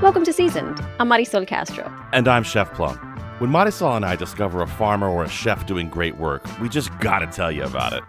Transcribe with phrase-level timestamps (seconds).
[0.00, 0.80] Welcome to Seasoned.
[1.00, 1.92] I'm Marisol Castro.
[2.12, 2.96] And I'm Chef Plum.
[3.40, 6.96] When Marisol and I discover a farmer or a chef doing great work, we just
[7.00, 8.04] gotta tell you about it.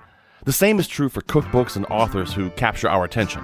[0.46, 3.42] The same is true for cookbooks and authors who capture our attention.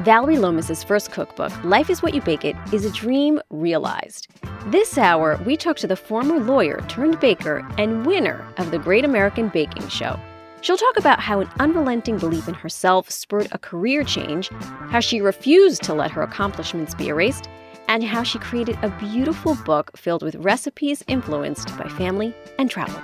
[0.00, 4.26] Vallery Lomas's first cookbook, Life is What You Bake It, is a dream realized.
[4.66, 9.04] This hour, we talk to the former lawyer turned baker and winner of the Great
[9.04, 10.18] American Baking Show.
[10.60, 14.48] She'll talk about how an unrelenting belief in herself spurred a career change,
[14.90, 17.48] how she refused to let her accomplishments be erased,
[17.88, 23.00] and how she created a beautiful book filled with recipes influenced by family and travel.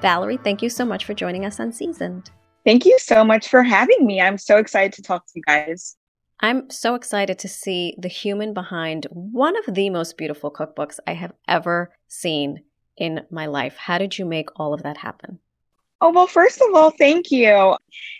[0.00, 2.30] Vallery, thank you so much for joining us on Seasoned.
[2.64, 4.20] Thank you so much for having me.
[4.20, 5.96] I'm so excited to talk to you guys.
[6.40, 11.14] I'm so excited to see the human behind one of the most beautiful cookbooks I
[11.14, 12.62] have ever seen
[12.96, 13.76] in my life.
[13.76, 15.40] How did you make all of that happen?
[16.00, 17.76] Oh, well, first of all, thank you.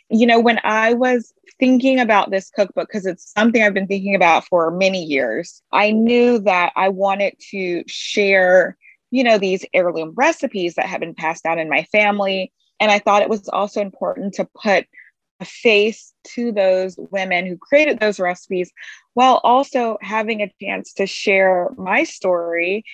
[0.09, 4.15] You know, when I was thinking about this cookbook, because it's something I've been thinking
[4.15, 8.77] about for many years, I knew that I wanted to share,
[9.11, 12.53] you know, these heirloom recipes that have been passed down in my family.
[12.81, 14.87] And I thought it was also important to put
[15.41, 18.73] a face to those women who created those recipes
[19.15, 22.85] while also having a chance to share my story,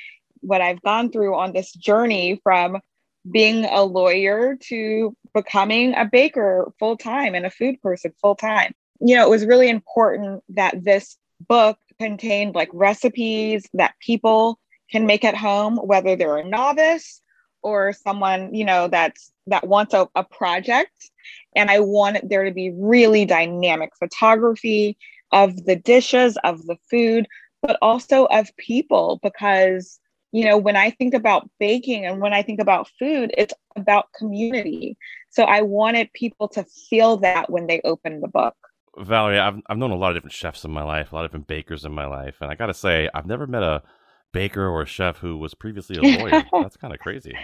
[0.41, 2.81] what I've gone through on this journey from
[3.31, 8.73] being a lawyer to becoming a baker full time and a food person full time.
[9.01, 11.17] You know, it was really important that this
[11.49, 14.59] book contained like recipes that people
[14.91, 17.21] can make at home, whether they're a novice
[17.63, 21.11] or someone, you know, that's that wants a, a project.
[21.57, 24.97] And I wanted there to be really dynamic photography
[25.33, 27.27] of the dishes, of the food,
[27.63, 29.99] but also of people because
[30.35, 34.07] you know, when I think about baking and when I think about food, it's about
[34.19, 34.99] community.
[35.31, 38.57] So I wanted people to feel that when they open the book.
[38.99, 41.31] Vallery, I've, I've known a lot of different chefs in my life, a lot of
[41.31, 42.39] different bakers in my life.
[42.41, 43.85] And I got to say, I've never met a
[44.33, 46.43] baker or a chef who was previously a lawyer.
[46.53, 47.37] That's kind of crazy.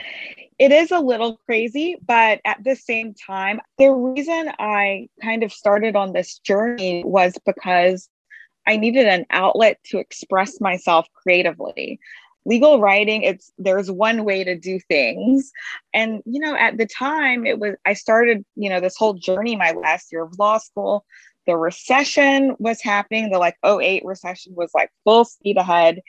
[0.58, 5.52] It is a little crazy, but at the same time, the reason I kind of
[5.52, 8.08] started on this journey was because
[8.66, 12.00] I needed an outlet to express myself creatively
[12.44, 15.52] legal writing it's there's one way to do things.
[15.92, 19.56] And you know at the time it was i started you know this whole journey
[19.56, 21.04] my last year of law school.
[21.46, 26.00] The recession was happening the like 08 recession was like full speed ahead.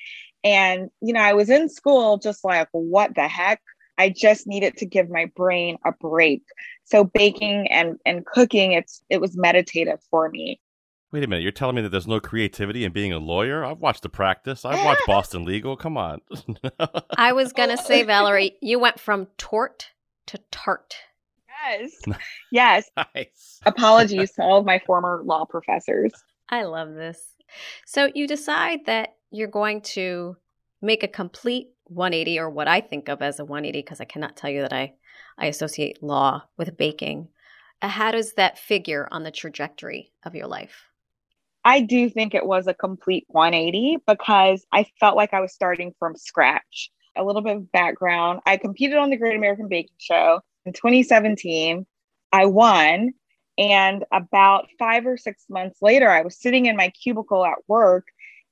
[0.43, 3.61] And you know i was in school just like what the heck?
[3.97, 6.41] I just needed to give my brain a break.
[6.85, 10.59] So baking and and cooking it's it was meditative for me
[11.11, 13.65] Wait a minute, you're telling me that there's no creativity in being a lawyer?
[13.65, 14.63] I've watched The Practice.
[14.63, 15.75] I've watched Boston Legal.
[15.75, 16.21] Come on.
[17.17, 19.89] I was going to say, Vallery, you went from tort
[20.27, 20.95] to tart.
[21.69, 21.91] Yes.
[22.51, 22.89] Yes.
[23.15, 23.59] nice.
[23.65, 26.11] Apologies to all of my former law professors.
[26.49, 27.35] I love this.
[27.85, 30.37] So you decide that you're going to
[30.81, 34.35] make a complete 180 or what I think of as a 180 because I cannot
[34.37, 34.93] tell you that I
[35.37, 37.29] I associate law with baking.
[37.81, 40.87] Uh, how does that figure on the trajectory of your life?
[41.63, 45.93] I do think it was a complete 180 because I felt like I was starting
[45.99, 46.91] from scratch.
[47.15, 51.85] A little bit of background I competed on the Great American Baking Show in 2017.
[52.31, 53.13] I won.
[53.57, 58.07] And about five or six months later, I was sitting in my cubicle at work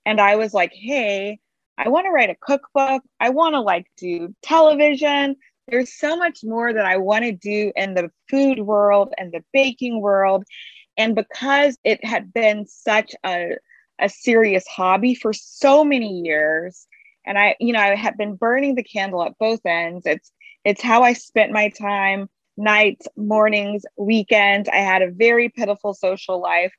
[0.06, 1.40] and I was like, hey,
[1.78, 3.03] I want to write a cookbook.
[3.20, 5.38] I want to like do television.
[5.70, 9.44] There's so much more that I want to do in the food world and the
[9.53, 10.44] baking world.
[10.98, 13.58] And because it had been such a,
[14.00, 16.88] a serious hobby for so many years,
[17.26, 20.06] and I, you know, I had been burning the candle at both ends.
[20.06, 20.32] It's
[20.66, 24.68] it's how I spent my time, nights, mornings, weekends.
[24.70, 26.74] I had a very pitiful social life.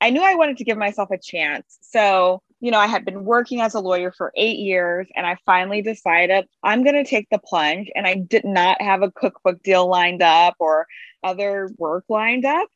[0.00, 1.78] I knew I wanted to give myself a chance.
[1.80, 5.36] So, you know, I had been working as a lawyer for eight years and I
[5.46, 7.88] finally decided I'm going to take the plunge.
[7.94, 10.88] And I did not have a cookbook deal lined up or
[11.22, 12.68] other work lined up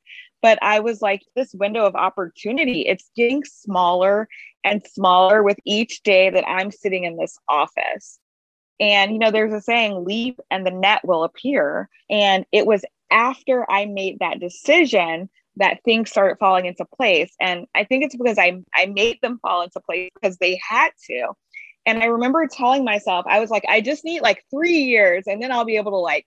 [0.43, 4.29] but I was like, this window of opportunity, it's getting smaller
[4.65, 8.19] and smaller with each day that I'm sitting in this office.
[8.79, 11.89] And, you know, there's a saying, leap and the net will appear.
[12.11, 17.35] And it was after I made that decision that things started falling into place.
[17.41, 20.91] And I think it's because I I made them fall into place because they had
[21.07, 21.33] to.
[21.87, 25.43] And I remember telling myself, I was like, I just need like three years and
[25.43, 26.27] then I'll be able to like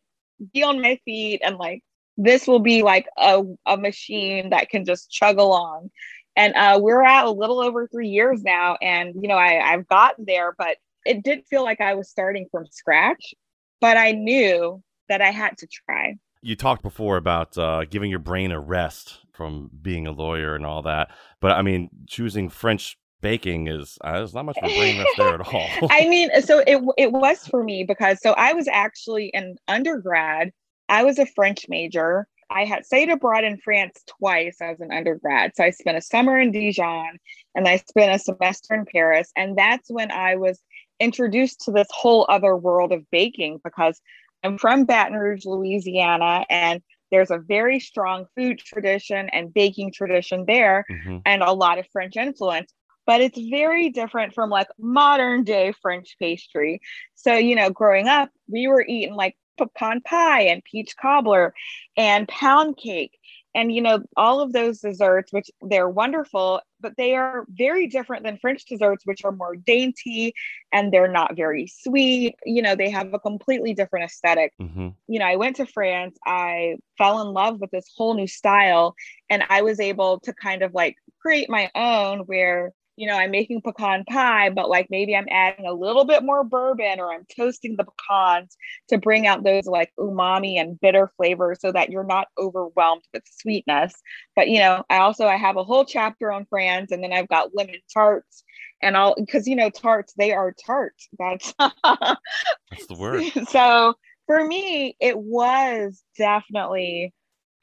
[0.54, 1.84] be on my feet and like
[2.20, 5.90] this will be like a, a machine that can just chug along.
[6.36, 8.78] And uh, we're at a little over three years now.
[8.82, 12.48] And, you know, I, I've gotten there, but it did feel like I was starting
[12.52, 13.34] from scratch.
[13.80, 16.16] But I knew that I had to try.
[16.42, 20.66] You talked before about uh, giving your brain a rest from being a lawyer and
[20.66, 21.12] all that.
[21.40, 25.12] But I mean, choosing French baking is uh, there's not much of a brain rest
[25.18, 25.68] there at all.
[25.90, 30.52] I mean, so it it was for me because so I was actually in undergrad.
[30.90, 32.28] I was a French major.
[32.50, 35.52] I had stayed abroad in France twice as an undergrad.
[35.56, 37.20] So I spent a summer in Dijon
[37.56, 39.32] and I spent a semester in Paris.
[39.36, 40.60] And that's when I was
[41.00, 44.02] introduced to this whole other world of baking because
[44.44, 46.82] I'm from Baton Rouge, Louisiana, and
[47.12, 51.18] there's a very strong food tradition and baking tradition there mm-hmm.
[51.26, 52.74] and a lot of French influence
[53.10, 56.80] but it's very different from like modern day French pastry.
[57.16, 61.54] So, you know, growing up, we were eating like pecan pie and peach cobbler
[61.98, 63.20] and pound cake
[63.56, 68.24] and you know all of those desserts which they're wonderful but they are very different
[68.24, 70.34] than french desserts which are more dainty
[70.72, 74.90] and they're not very sweet you know they have a completely different esthetic mm-hmm.
[75.08, 78.96] you know i went to france i fell in love with this whole new style
[79.30, 83.32] and i was able to kind of like create my own where you know, I'm
[83.32, 87.26] making pecan pie, but like maybe I'm adding a little bit more bourbon or I'm
[87.34, 88.58] toasting the pecans
[88.90, 93.24] to bring out those like umami and bitter flavors so that you're not overwhelmed with
[93.32, 93.94] sweetness.
[94.36, 97.30] But you know, I also I have a whole chapter on France and then I've
[97.30, 98.44] got lemon tarts
[98.82, 100.96] and all because you know tarts they are tart.
[101.18, 103.24] That's That's the word.
[103.48, 103.94] So
[104.28, 107.14] for me, it was definitely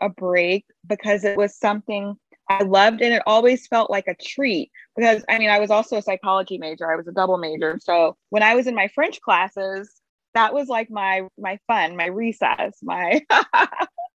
[0.00, 2.16] a break because it was something
[2.48, 5.96] I loved and it always felt like a treat because I mean I was also
[5.96, 6.90] a psychology major.
[6.90, 7.78] I was a double major.
[7.82, 10.00] So when I was in my French classes,
[10.34, 13.20] that was like my my fun, my recess, my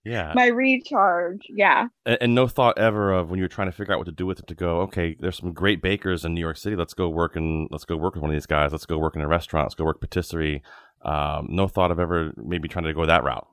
[0.06, 1.48] yeah, my recharge.
[1.50, 1.88] Yeah.
[2.06, 4.12] And, and, no thought ever of when you were trying to figure out what to
[4.12, 6.76] do with it to go, okay, there's some great bakers in New York City.
[6.76, 8.72] Let's go work and let's go work with one of these guys.
[8.72, 9.66] Let's go work in a restaurant.
[9.66, 10.64] Let's go work patisserie.
[11.04, 13.48] Um, no thought of ever maybe trying to go that route.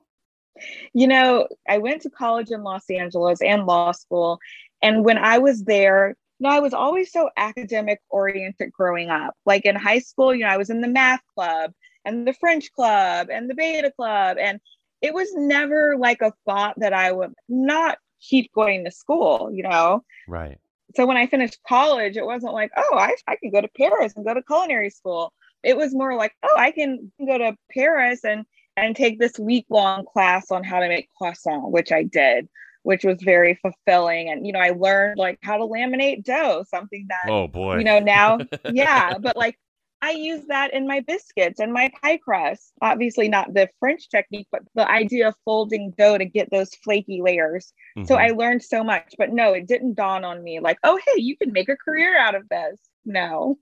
[0.93, 4.39] You know, I went to college in Los Angeles and law school,
[4.81, 9.35] and when I was there, know, I was always so academic oriented growing up.
[9.45, 11.71] Like in high school, you know, I was in the math club
[12.05, 14.37] and the French club and the beta club.
[14.39, 14.59] And
[15.01, 19.63] it was never like a thought that I would not keep going to school, you
[19.63, 20.03] know?
[20.27, 20.59] Right.
[20.95, 24.13] So when I finished college, it wasn't like, oh, I, I can go to Paris
[24.15, 25.33] and go to culinary school.
[25.63, 28.45] It was more like, oh, I can go to Paris and
[28.77, 32.47] and take this week long class on how to make croissant, which I did
[32.89, 34.31] which was very fulfilling.
[34.31, 37.83] And, you know, I learned like how to laminate dough, something that, oh boy, you
[37.83, 38.39] know, now,
[38.73, 39.59] yeah, but like
[40.01, 42.73] I use that in my biscuits and my pie crust.
[42.81, 47.21] Obviously, not the French technique, but the idea of folding dough to get those flaky
[47.21, 47.73] layers.
[47.95, 48.07] Mm-hmm.
[48.07, 51.21] So I learned so much, but no, it didn't dawn on me like, oh, hey,
[51.21, 52.79] you can make a career out of this.
[53.05, 53.59] No.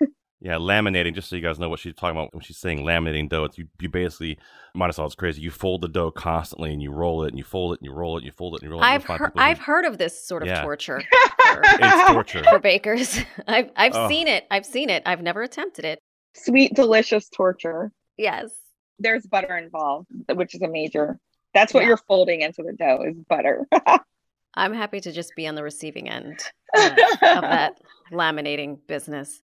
[0.42, 3.28] Yeah, laminating, just so you guys know what she's talking about when she's saying laminating
[3.28, 3.44] dough.
[3.44, 4.38] It's you, you basically,
[4.76, 5.40] Marisol, it's crazy.
[5.40, 7.92] You fold the dough constantly and you roll it and you fold it and you
[7.92, 8.86] roll it and you fold it and you roll it.
[8.86, 10.62] I've, heard, I've heard of this sort of yeah.
[10.62, 11.00] torture.
[11.00, 12.42] For, it's torture.
[12.42, 13.20] For bakers.
[13.46, 14.08] I've, I've oh.
[14.08, 14.44] seen it.
[14.50, 15.04] I've seen it.
[15.06, 16.00] I've never attempted it.
[16.34, 17.92] Sweet, delicious torture.
[18.16, 18.50] Yes.
[18.98, 21.20] There's butter involved, which is a major.
[21.54, 21.88] That's what yeah.
[21.88, 23.64] you're folding into the dough is butter.
[24.54, 26.40] I'm happy to just be on the receiving end
[26.76, 26.88] uh,
[27.22, 27.74] of that
[28.12, 29.40] laminating business.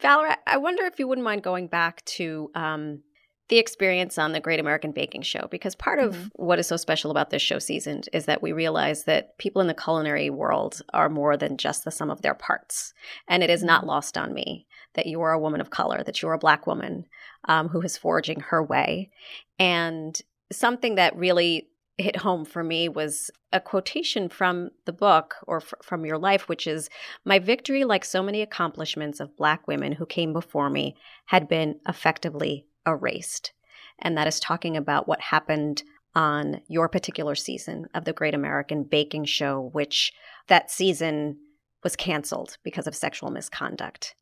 [0.00, 3.02] Vallery, I wonder if you wouldn't mind going back to um,
[3.48, 6.28] the experience on the Great American Baking Show, because part of mm-hmm.
[6.36, 9.68] what is so special about this show season is that we realize that people in
[9.68, 12.94] the culinary world are more than just the sum of their parts.
[13.28, 13.90] And it is not mm-hmm.
[13.90, 16.66] lost on me that you are a woman of color, that you are a Black
[16.66, 17.04] woman
[17.46, 19.10] um, who is forging her way.
[19.58, 20.18] And
[20.50, 21.68] something that really
[22.02, 26.48] hit home for me was a quotation from the book or f- from your life,
[26.48, 26.90] which is
[27.24, 31.80] My victory, like so many accomplishments of Black women who came before me, had been
[31.88, 33.52] effectively erased.
[33.98, 35.82] And that is talking about what happened
[36.14, 40.12] on your particular season of the Great American Baking Show, which
[40.48, 41.38] that season
[41.82, 44.14] was canceled because of sexual misconduct.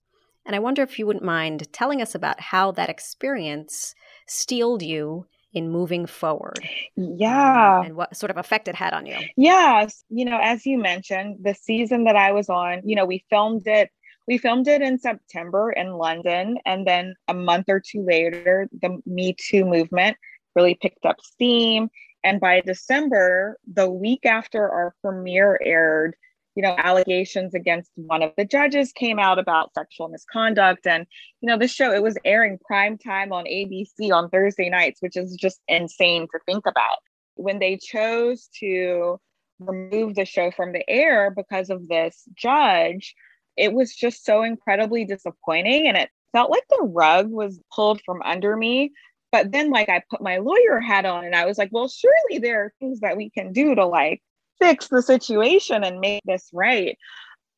[0.47, 3.95] And I wonder if you wouldn't mind telling us about how that experience
[4.27, 6.61] steeled you in moving forward?
[6.97, 7.83] Yeah.
[7.83, 9.17] And what sort of effect it had on you?
[9.37, 10.05] Yes.
[10.09, 13.67] You know, as you mentioned, the season that I was on, you know, we filmed
[13.67, 13.91] it.
[14.29, 16.59] We filmed it in September in London.
[16.65, 20.17] And then a month or two later, the Me Too movement
[20.55, 21.91] really picked up steam.
[22.23, 26.15] And by December, the week after our premiere aired,
[26.61, 30.87] you know, allegations against one of the judges came out about sexual misconduct.
[30.87, 31.07] And,
[31.41, 35.17] you know, this show, it was airing prime time on ABC on Thursday nights, which
[35.17, 36.99] is just insane to think about.
[37.37, 39.19] When they chose to
[39.59, 43.15] remove the show from the air because of this judge,
[43.57, 45.89] it was just so incredibly disappointing.
[45.89, 48.93] And it felt like the rug was pulled from under me.
[49.33, 52.39] But then, like, I put my lawyer hat on and I was like, well, surely
[52.39, 54.21] there are things that we can do to like
[54.61, 56.99] fix the situation and make this right.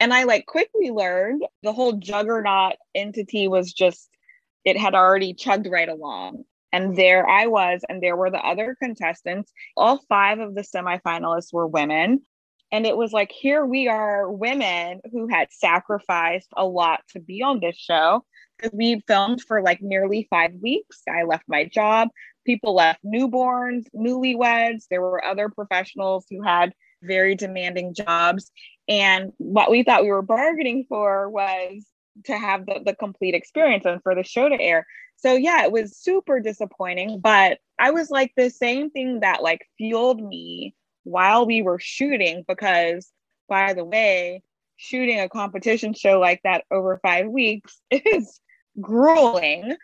[0.01, 4.09] And I like quickly learned the whole juggernaut entity was just,
[4.65, 6.45] it had already chugged right along.
[6.73, 9.53] And there I was, and there were the other contestants.
[9.77, 12.23] All five of the semifinalists were women.
[12.73, 17.43] And it was like, here we are, women who had sacrificed a lot to be
[17.43, 18.25] on this show.
[18.57, 21.03] Because we filmed for like nearly five weeks.
[21.09, 22.09] I left my job.
[22.47, 24.87] People left newborns, newlyweds.
[24.89, 28.51] There were other professionals who had very demanding jobs.
[28.89, 31.85] And what we thought we were bargaining for was
[32.25, 34.87] to have the, the complete experience and for the show to air.
[35.17, 39.67] So yeah, it was super disappointing, but I was like the same thing that like
[39.79, 43.11] fueled me while we were shooting because
[43.49, 44.43] by the way,
[44.77, 48.41] shooting a competition show like that over 5 weeks is
[48.81, 49.77] grueling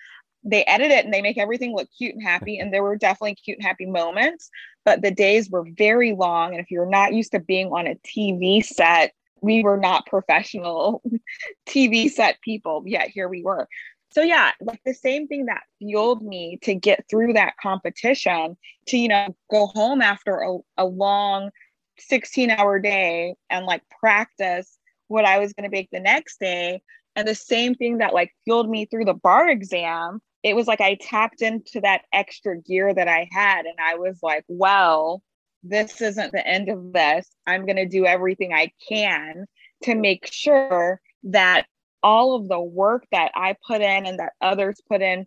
[0.45, 2.59] they edit it and they make everything look cute and happy.
[2.59, 4.50] And there were definitely cute and happy moments,
[4.85, 6.52] but the days were very long.
[6.52, 11.02] And if you're not used to being on a TV set, we were not professional
[11.68, 13.68] TV set people, yet here we were.
[14.11, 18.97] So yeah, like the same thing that fueled me to get through that competition to,
[18.97, 21.50] you know, go home after a, a long
[21.99, 24.78] 16 hour day and like practice
[25.09, 26.80] what I was going to bake the next day.
[27.16, 30.81] And the same thing that like fueled me through the bar exam it was like
[30.81, 33.67] I tapped into that extra gear that I had.
[33.67, 35.23] And I was like, well,
[35.62, 37.28] this isn't the end of this.
[37.47, 39.47] I'm going to do everything I can
[39.85, 41.67] to make sure that
[42.02, 45.26] all of the work that I put in and that others put in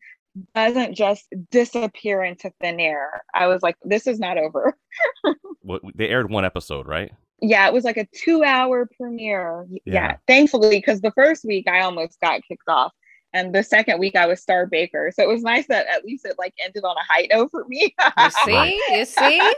[0.56, 3.24] doesn't just disappear into thin air.
[3.34, 4.78] I was like, this is not over.
[5.64, 7.12] well, they aired one episode, right?
[7.42, 9.66] Yeah, it was like a two hour premiere.
[9.70, 10.18] Yeah, yeah.
[10.28, 12.94] thankfully, because the first week I almost got kicked off
[13.34, 15.12] and the second week I was star baker.
[15.14, 17.66] So it was nice that at least it like ended on a high note for
[17.68, 17.96] me.
[18.18, 19.52] you see, you see.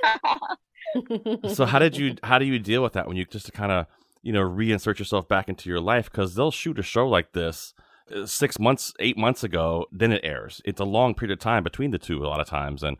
[1.53, 3.71] so how did you how do you deal with that when you just to kind
[3.71, 3.87] of
[4.21, 7.73] you know reinsert yourself back into your life because they'll shoot a show like this
[8.15, 11.63] uh, six months eight months ago then it airs it's a long period of time
[11.63, 12.97] between the two a lot of times and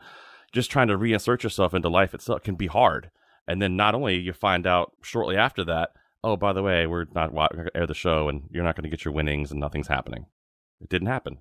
[0.51, 3.12] just trying to reinsert yourself into life itself can be hard
[3.48, 5.89] and then not only you find out shortly after that
[6.24, 8.84] oh by the way we're not going to air the show and you're not going
[8.84, 10.25] to get your winnings and nothing's happening
[10.84, 11.38] it didn't happen.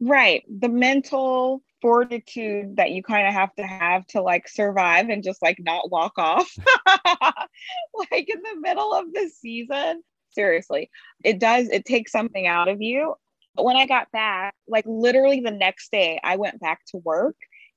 [0.00, 0.44] Right.
[0.48, 5.42] The mental fortitude that you kind of have to have to like survive and just
[5.42, 6.50] like not walk off
[6.86, 10.02] like in the middle of the season.
[10.30, 10.90] Seriously,
[11.24, 13.14] it does, it takes something out of you.
[13.54, 17.36] When I got back, like literally the next day, I went back to work.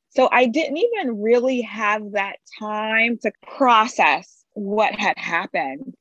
[0.09, 5.93] So I didn't even really have that time to process what had happened.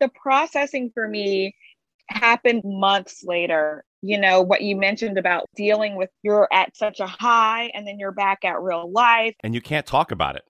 [0.00, 1.56] The processing for me
[2.08, 7.06] happened months later you know what you mentioned about dealing with you're at such a
[7.06, 9.34] high and then you're back at real life.
[9.42, 10.42] And you can't talk about it.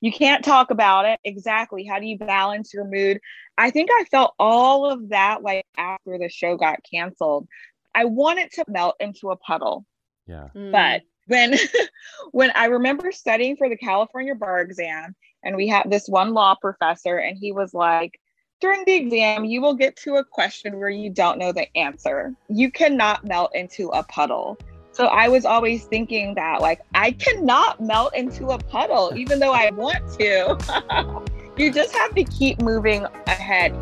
[0.00, 1.18] You can't talk about it.
[1.24, 1.84] Exactly.
[1.84, 3.18] How do you balance your mood?
[3.56, 7.48] I think i felt all of that like after the show got canceled.
[7.94, 9.86] I wanted to melt into a puddle.
[10.26, 10.48] Yeah.
[10.56, 10.72] Mm.
[10.72, 11.54] but when
[12.32, 16.56] when i remember studying for the california bar exam and we had this one law
[16.60, 18.18] professor and he was like
[18.60, 22.34] during the exam, you will get to a question where you don't know the answer.
[22.48, 24.56] You cannot melt into a puddle.
[24.92, 29.52] So I was always thinking that, like, I cannot melt into a puddle, even though
[29.52, 31.22] I want to.
[31.62, 33.74] you just have to keep moving ahead.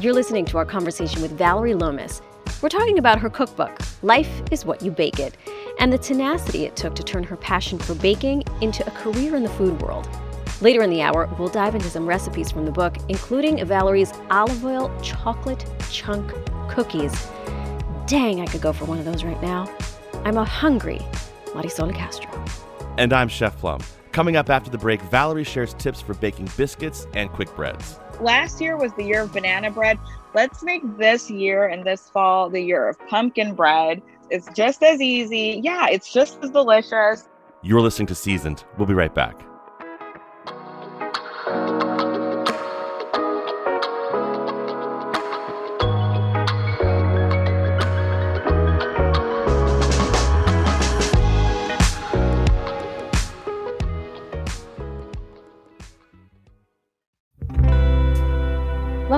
[0.00, 2.22] You're listening to our conversation with Vallery Lomas.
[2.62, 5.36] We're talking about her cookbook, Life is What You Bake It,
[5.78, 9.42] and the tenacity it took to turn her passion for baking into a career in
[9.42, 10.08] the food world.
[10.62, 14.64] Later in the hour, we'll dive into some recipes from the book, including Vallery's olive
[14.64, 16.32] oil chocolate chunk
[16.70, 17.28] cookies.
[18.06, 19.70] Dang, I could go for one of those right now.
[20.24, 21.00] I'm a hungry
[21.48, 22.30] Marisol Castro.
[22.96, 23.80] And I'm Chef Plum.
[24.12, 28.00] Coming up after the break, Vallery shares tips for baking biscuits and quick breads.
[28.18, 29.98] Last year was the year of banana bread.
[30.34, 34.00] Let's make this year and this fall the year of pumpkin bread.
[34.30, 35.60] It's just as easy.
[35.62, 37.28] Yeah, it's just as delicious.
[37.62, 38.64] You're listening to Seasoned.
[38.78, 39.45] We'll be right back.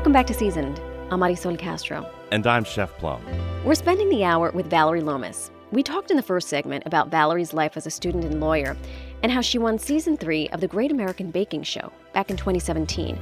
[0.09, 0.81] Welcome back to Seasoned.
[1.11, 2.11] I'm Marisol Castro.
[2.33, 3.23] And I'm Chef Plum.
[3.63, 5.51] We're spending the hour with Vallery Lomas.
[5.71, 8.75] We talked in the first segment about Vallery's life as a student and lawyer
[9.23, 13.19] and how she won season three of the Great American Baking Show back in 2017.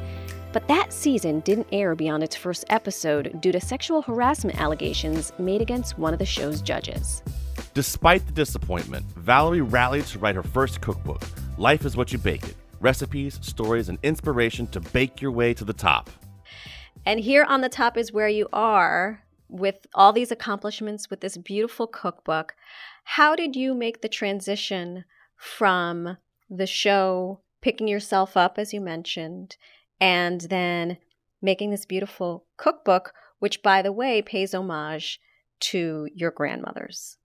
[0.52, 5.62] But that season didn't air beyond its first episode due to sexual harassment allegations made
[5.62, 7.21] against one of the show's judges.
[7.75, 11.23] Despite the disappointment, Vallery rallied to write her first cookbook,
[11.59, 15.64] Life is What You Bake It recipes, stories, and inspiration to bake your way to
[15.64, 16.11] the top.
[17.07, 21.37] And here on the top is where you are with all these accomplishments with this
[21.37, 22.57] beautiful cookbook.
[23.05, 25.05] How did you make the transition
[25.37, 26.17] from
[26.51, 29.57] the show, picking yourself up, as you mentioned,
[30.01, 30.99] and then
[31.41, 35.21] making this beautiful cookbook, which, by the way, pays homage
[35.61, 37.19] to your grandmothers?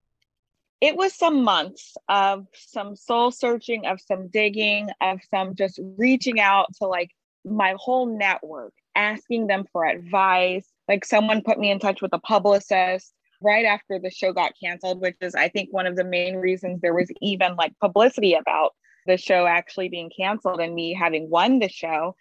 [0.80, 6.38] It was some months of some soul searching, of some digging, of some just reaching
[6.38, 7.10] out to like
[7.44, 10.66] my whole network, asking them for advice.
[10.88, 15.00] Like someone put me in touch with a publicist right after the show got canceled,
[15.00, 18.72] which is, I think, one of the main reasons there was even like publicity about
[19.06, 22.14] the show actually being canceled and me having won the show.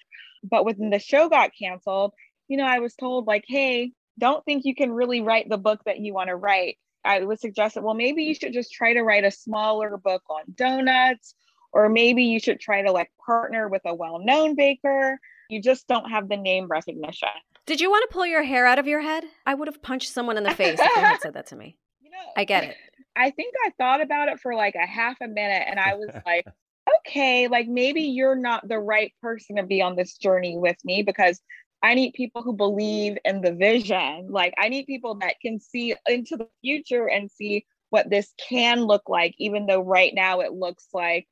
[0.44, 2.14] But when the show got canceled,
[2.48, 5.82] you know, I was told, like, hey, don't think you can really write the book
[5.86, 6.78] that you want to write.
[7.04, 10.44] I was suggested, well, maybe you should just try to write a smaller book on
[10.56, 11.36] donuts,
[11.72, 15.20] or maybe you should try to like partner with a well known baker.
[15.52, 17.28] You just don't have the name recognition.
[17.66, 19.26] Did you want to pull your hair out of your head?
[19.46, 21.78] I would have punched someone in the face if they had said that to me.
[22.02, 22.76] You know, I get it.
[23.16, 26.10] I think I thought about it for like a half a minute and I was
[26.26, 26.46] like,
[27.08, 31.04] okay, like maybe you're not the right person to be on this journey with me
[31.04, 31.40] because
[31.84, 34.28] I need people who believe in the vision.
[34.30, 38.84] Like, I need people that can see into the future and see what this can
[38.84, 41.28] look like, even though right now it looks like,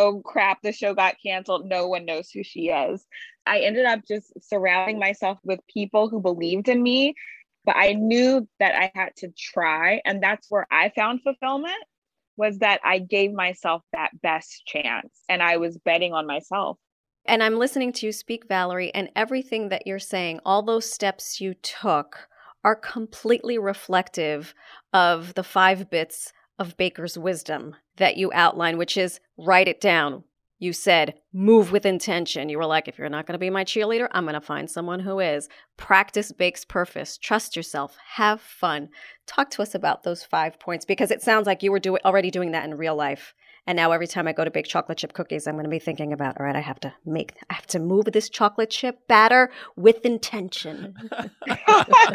[0.00, 1.68] oh crap, the show got canceled.
[1.68, 3.06] No one knows who she is.
[3.46, 7.14] I ended up just surrounding myself with people who believed in me,
[7.64, 10.00] but I knew that I had to try.
[10.04, 11.82] And that's where I found fulfillment
[12.36, 16.78] was that I gave myself that best chance and I was betting on myself.
[17.26, 21.40] And I'm listening to you speak, Vallery, and everything that you're saying, all those steps
[21.40, 22.28] you took
[22.64, 24.54] are completely reflective
[24.94, 30.24] of the five bits of Baker's wisdom that you outline, which is write it down,
[30.58, 32.50] you said move with intention.
[32.50, 34.70] You were like, if you're not going to be my cheerleader, I'm going to find
[34.70, 35.48] someone who is.
[35.78, 37.16] Practice bakes purpose.
[37.16, 37.96] Trust yourself.
[38.16, 38.90] Have fun.
[39.26, 42.30] Talk to us about those five points because it sounds like you were do- already
[42.30, 43.32] doing that in real life.
[43.66, 45.78] And now every time I go to bake chocolate chip cookies, I'm going to be
[45.78, 49.06] thinking about, all right, I have to make, I have to move this chocolate chip
[49.06, 50.94] batter with intention.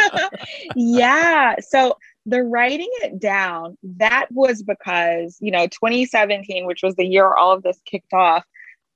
[0.75, 1.55] yeah.
[1.59, 7.33] So the writing it down, that was because, you know, 2017, which was the year
[7.33, 8.43] all of this kicked off,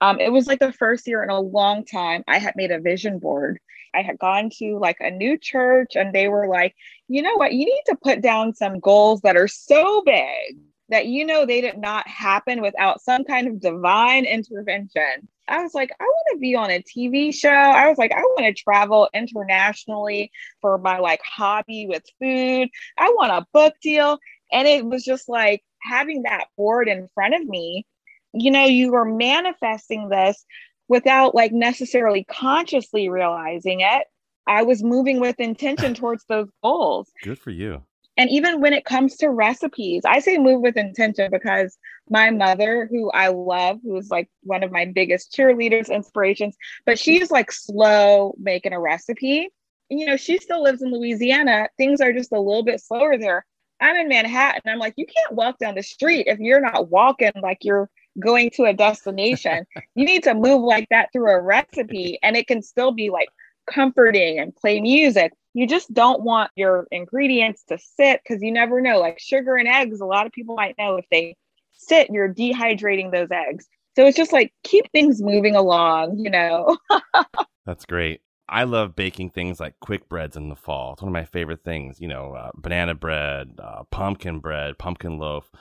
[0.01, 2.79] um, it was like the first year in a long time I had made a
[2.79, 3.59] vision board.
[3.93, 6.75] I had gone to like a new church and they were like,
[7.07, 10.57] you know what, you need to put down some goals that are so big
[10.89, 15.27] that you know they did not happen without some kind of divine intervention.
[15.47, 17.49] I was like, I want to be on a TV show.
[17.49, 22.69] I was like, I want to travel internationally for my like hobby with food.
[22.97, 24.19] I want a book deal.
[24.51, 27.85] And it was just like having that board in front of me,
[28.33, 30.45] you know, you were manifesting this
[30.87, 34.05] without like necessarily consciously realizing it.
[34.47, 37.11] I was moving with intention towards those goals.
[37.23, 37.83] Good for you.
[38.19, 41.77] And even when it comes to recipes, I say move with intention because
[42.09, 47.31] my mother, who I love, who's like one of my biggest cheerleaders, inspirations, but she's
[47.31, 49.47] like slow making a recipe.
[49.87, 51.69] You know, she still lives in Louisiana.
[51.77, 53.45] Things are just a little bit slower there.
[53.79, 54.63] I'm in Manhattan.
[54.65, 58.49] I'm like, you can't walk down the street if you're not walking like you're going
[58.55, 59.65] to a destination.
[59.95, 63.29] you need to move like that through a recipe and it can still be like
[63.71, 68.81] comforting and play music you just don't want your ingredients to sit because you never
[68.81, 68.99] know.
[68.99, 71.35] Like sugar and eggs, a lot of people might know if they
[71.73, 73.67] sit, you're dehydrating those eggs.
[73.95, 76.77] So it's just like keep things moving along, you know.
[77.65, 78.21] That's great.
[78.47, 80.93] I love baking things like quick breads in the fall.
[80.93, 81.99] It's one of my favorite things.
[81.99, 85.51] You know, uh, banana bread, uh, pumpkin bread, pumpkin loaf.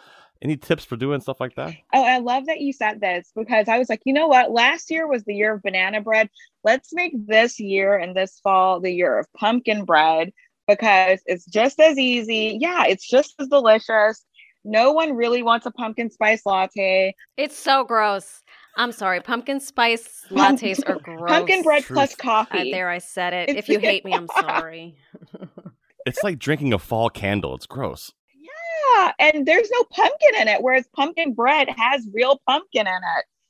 [0.40, 1.74] Any tips for doing stuff like that?
[1.92, 4.52] Oh, I love that you said this because I was like, you know what?
[4.52, 6.30] Last year was the year of banana bread.
[6.62, 10.32] Let's make this year and this fall the year of pumpkin bread
[10.68, 12.56] because it's just as easy.
[12.60, 14.24] Yeah, it's just as delicious.
[14.64, 17.14] No one really wants a pumpkin spice latte.
[17.36, 18.42] It's so gross.
[18.76, 19.20] I'm sorry.
[19.20, 21.28] Pumpkin spice lattes are gross.
[21.28, 21.96] Pumpkin bread Truth.
[21.96, 22.70] plus coffee.
[22.70, 23.48] Uh, there, I said it.
[23.48, 24.96] It's, if you hate me, I'm sorry.
[26.06, 27.56] it's like drinking a fall candle.
[27.56, 28.12] It's gross.
[28.94, 33.00] Yeah, and there's no pumpkin in it, whereas pumpkin bread has real pumpkin in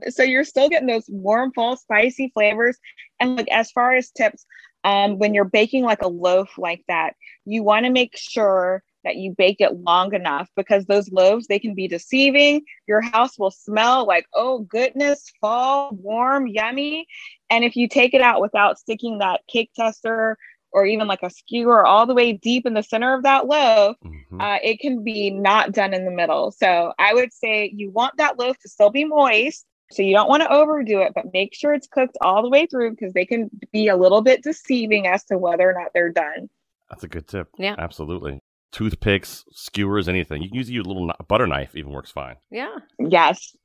[0.06, 0.14] it.
[0.14, 2.78] So you're still getting those warm, fall, spicy flavors.
[3.20, 4.46] And like as far as tips,
[4.84, 9.16] Um, when you're baking like a loaf like that, you want to make sure that
[9.16, 13.50] you bake it long enough because those loaves they can be deceiving your house will
[13.50, 17.06] smell like oh goodness fall warm yummy
[17.48, 20.36] and if you take it out without sticking that cake tester
[20.72, 23.96] or even like a skewer all the way deep in the center of that loaf
[24.04, 24.40] mm-hmm.
[24.40, 28.16] uh, it can be not done in the middle so i would say you want
[28.16, 31.54] that loaf to still be moist so you don't want to overdo it but make
[31.54, 35.06] sure it's cooked all the way through because they can be a little bit deceiving
[35.06, 36.48] as to whether or not they're done
[36.90, 37.48] that's a good tip.
[37.58, 37.74] Yeah.
[37.78, 38.40] Absolutely
[38.72, 40.42] toothpicks, skewers, anything.
[40.42, 42.36] You can use a little butter knife, even works fine.
[42.50, 42.76] Yeah.
[42.98, 43.56] Yes.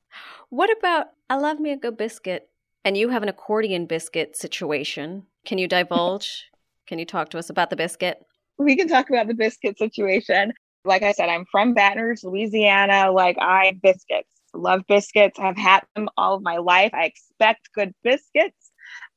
[0.49, 2.49] What about I love me a good biscuit,
[2.85, 5.23] and you have an accordion biscuit situation.
[5.45, 6.45] Can you divulge?
[6.87, 8.19] Can you talk to us about the biscuit?
[8.57, 10.53] We can talk about the biscuit situation.
[10.85, 13.11] Like I said, I'm from Baton Rouge, Louisiana.
[13.11, 15.39] Like I biscuits, love biscuits.
[15.39, 16.91] I've had them all of my life.
[16.93, 18.71] I expect good biscuits.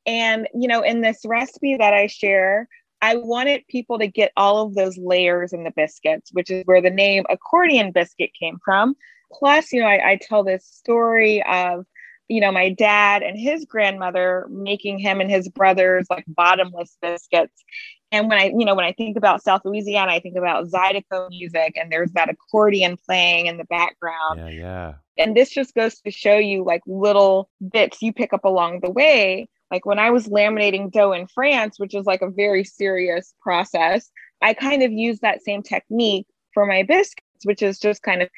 [0.05, 2.67] And, you know, in this recipe that I share,
[3.01, 6.81] I wanted people to get all of those layers in the biscuits, which is where
[6.81, 8.95] the name accordion biscuit came from.
[9.33, 11.85] Plus, you know, I, I tell this story of,
[12.27, 17.63] you know, my dad and his grandmother making him and his brothers like bottomless biscuits.
[18.11, 21.29] And when I, you know, when I think about South Louisiana, I think about Zydeco
[21.29, 24.39] music and there's that accordion playing in the background.
[24.39, 24.93] Yeah, yeah.
[25.17, 28.91] And this just goes to show you like little bits you pick up along the
[28.91, 33.33] way like when I was laminating dough in France, which is like a very serious
[33.41, 34.09] process,
[34.41, 38.29] I kind of use that same technique for my biscuits, which is just kind of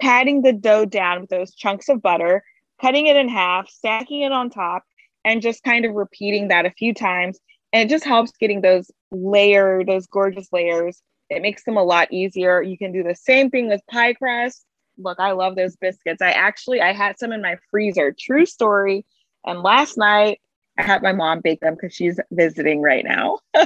[0.00, 2.42] patting the dough down with those chunks of butter,
[2.80, 4.84] cutting it in half, stacking it on top,
[5.24, 7.38] and just kind of repeating that a few times.
[7.72, 11.02] And it just helps getting those layer, those gorgeous layers.
[11.28, 12.62] It makes them a lot easier.
[12.62, 14.64] You can do the same thing with pie crust.
[14.98, 16.20] Look, I love those biscuits.
[16.20, 18.14] I actually I had some in my freezer.
[18.18, 19.06] True story.
[19.46, 20.40] And last night
[20.78, 23.38] I had my mom bake them because she's visiting right now.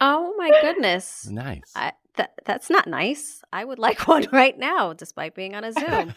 [0.00, 1.26] oh my goodness!
[1.28, 1.72] Nice.
[1.74, 3.42] I, th- that's not nice.
[3.52, 6.14] I would like one right now, despite being on a Zoom.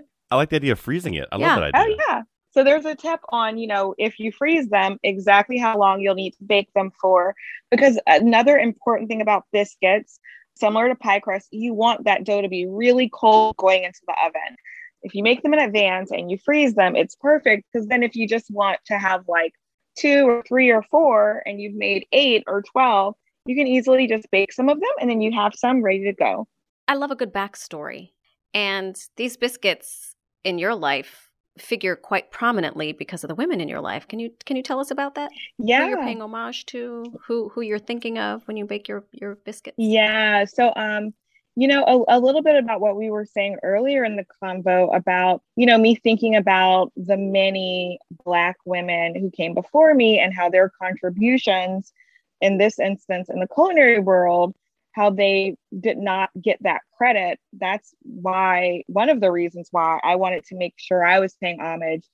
[0.30, 1.28] I like the idea of freezing it.
[1.32, 1.56] I yeah.
[1.56, 1.96] love that oh, idea.
[1.96, 2.22] Oh yeah.
[2.50, 6.14] So there's a tip on, you know, if you freeze them, exactly how long you'll
[6.14, 7.34] need to bake them for.
[7.70, 10.18] Because another important thing about biscuits,
[10.56, 14.14] similar to pie crust, you want that dough to be really cold going into the
[14.24, 14.56] oven
[15.02, 18.16] if you make them in advance and you freeze them, it's perfect because then if
[18.16, 19.52] you just want to have like
[19.96, 23.14] two or three or four and you've made eight or 12,
[23.46, 26.12] you can easily just bake some of them and then you have some ready to
[26.12, 26.46] go.
[26.86, 28.10] I love a good backstory.
[28.54, 30.14] And these biscuits
[30.48, 34.08] in your life figure quite prominently because of the women in your life.
[34.08, 35.30] Can you can you tell us about that?
[35.58, 35.84] Yeah.
[35.84, 39.36] Who you're paying homage to, who who you're thinking of when you bake your your
[39.36, 39.76] biscuits?
[39.78, 40.44] Yeah.
[40.44, 41.12] So um
[41.56, 44.94] you know a, a, little bit about what we were saying earlier in the convo
[44.96, 50.32] about you know me thinking about the many black women who came before me and
[50.32, 51.92] how their contributions
[52.40, 54.54] in this instance in the culinary world
[54.98, 60.16] how they did not get that credit that's why one of the reasons why i
[60.16, 62.04] wanted to make sure i was paying homage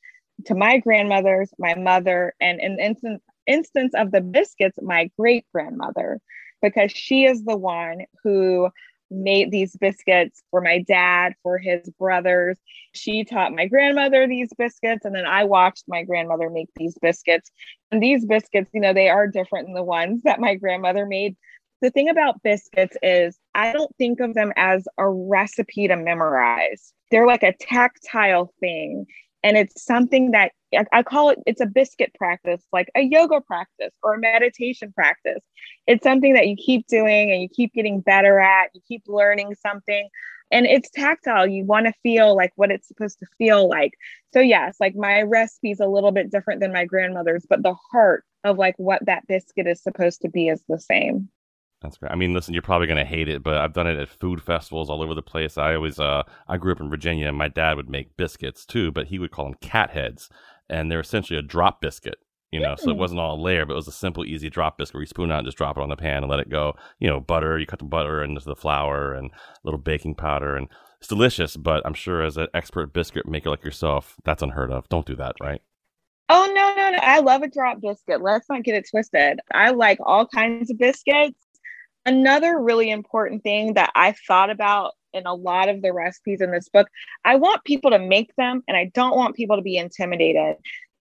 [0.44, 6.20] to my grandmothers my mother and in instance instance of the biscuits my great grandmother
[6.60, 8.68] because she is the one who
[9.10, 12.56] made these biscuits for my dad, for his brothers.
[12.92, 17.50] She taught my grandmother these biscuits, and then I watched my grandmother make these biscuits.
[17.90, 21.36] And these biscuits, you know, they are different than the ones that my grandmother made.
[21.84, 26.94] The thing about biscuits is, I don't think of them as a recipe to memorize.
[27.10, 29.04] They're like a tactile thing.
[29.42, 30.52] And it's something that
[30.94, 35.42] I call it, it's a biscuit practice, like a yoga practice or a meditation practice.
[35.86, 39.54] It's something that you keep doing and you keep getting better at, you keep learning
[39.54, 40.08] something.
[40.50, 41.46] And it's tactile.
[41.46, 43.92] You want to feel like what it's supposed to feel like.
[44.32, 47.76] So, yes, like my recipe is a little bit different than my grandmother's, but the
[47.92, 51.28] heart of like what that biscuit is supposed to be is the same.
[51.84, 52.10] That's great.
[52.10, 54.42] I mean, listen, you're probably going to hate it, but I've done it at food
[54.42, 55.58] festivals all over the place.
[55.58, 58.90] I always, uh, I grew up in Virginia, and my dad would make biscuits too,
[58.90, 60.30] but he would call them cat heads,
[60.70, 62.16] and they're essentially a drop biscuit.
[62.50, 62.78] You know, mm.
[62.78, 62.98] so it mm.
[62.98, 65.30] wasn't all a layer, but it was a simple, easy drop biscuit where you spoon
[65.30, 66.74] out and just drop it on the pan and let it go.
[67.00, 70.56] You know, butter, you cut the butter into the flour and a little baking powder,
[70.56, 70.68] and
[71.00, 71.54] it's delicious.
[71.54, 74.88] But I'm sure as an expert biscuit maker like yourself, that's unheard of.
[74.88, 75.60] Don't do that, right?
[76.30, 76.98] Oh no, no, no!
[77.02, 78.22] I love a drop biscuit.
[78.22, 79.40] Let's not get it twisted.
[79.52, 81.43] I like all kinds of biscuits.
[82.06, 86.50] Another really important thing that I thought about in a lot of the recipes in
[86.50, 86.88] this book,
[87.24, 90.56] I want people to make them and I don't want people to be intimidated.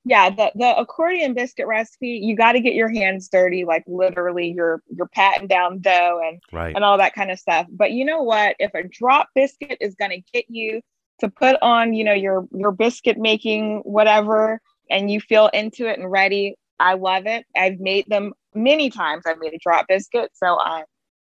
[0.05, 4.51] Yeah, the, the accordion biscuit recipe, you got to get your hands dirty, like literally
[4.51, 6.75] you're you're patting down dough and right.
[6.75, 7.67] and all that kind of stuff.
[7.71, 8.55] But you know what?
[8.59, 10.81] If a drop biscuit is gonna get you
[11.19, 15.97] to put on, you know, your your biscuit making whatever and you feel into it
[15.97, 17.45] and ready, I love it.
[17.55, 19.23] I've made them many times.
[19.25, 20.83] I've made a drop biscuit, so I'm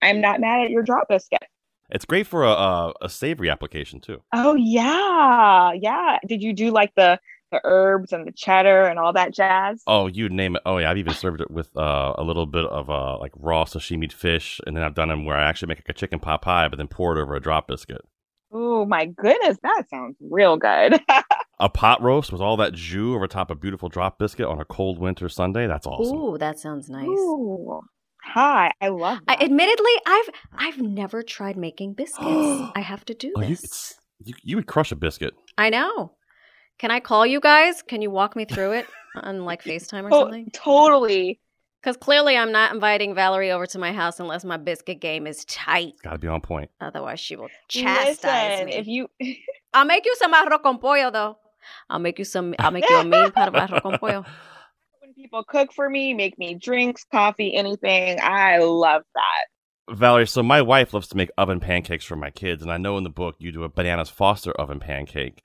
[0.06, 1.42] I'm not mad at your drop biscuit.
[1.90, 4.22] It's great for a, a, a savory application too.
[4.32, 6.18] Oh yeah, yeah.
[6.26, 7.20] Did you do like the
[7.52, 9.82] the herbs and the cheddar and all that jazz?
[9.86, 10.62] Oh, you name it.
[10.66, 13.64] Oh yeah, I've even served it with uh, a little bit of uh, like raw
[13.64, 16.42] sashimi fish, and then I've done them where I actually make like a chicken pot
[16.42, 18.00] pie, but then pour it over a drop biscuit.
[18.52, 21.00] Oh my goodness, that sounds real good.
[21.60, 24.64] a pot roast with all that jus over top a beautiful drop biscuit on a
[24.64, 25.66] cold winter Sunday.
[25.66, 26.16] That's awesome.
[26.16, 27.06] Ooh, that sounds nice.
[27.06, 27.82] Ooh.
[28.34, 32.18] Hi, I love I, admittedly, I've I've never tried making biscuits.
[32.76, 33.64] I have to do Oh, you, this.
[33.64, 35.34] it's- you you would crush a biscuit.
[35.58, 36.12] I know.
[36.78, 37.82] Can I call you guys?
[37.82, 40.50] Can you walk me through it on like FaceTime or Oh, something?
[40.52, 41.40] totally.
[41.82, 45.44] Because clearly, I'm not inviting Vallery over to my house unless my biscuit game is
[45.44, 45.92] tight.
[46.02, 46.70] Got to be on point.
[46.80, 48.72] Otherwise, she will chastise Listen, me.
[48.74, 49.08] if you
[49.72, 51.38] I'll make you some arroz con pollo, though.
[51.88, 52.54] I'll make you some.
[52.58, 54.24] I'll make you a mean pot of arroz con pollo.
[55.16, 59.96] People cook for me, make me drinks, coffee, anything, I love that.
[59.96, 62.98] Vallery, so my wife loves to make oven pancakes for my kids, and I know
[62.98, 65.42] in the book you do a bananas Foster oven pancake.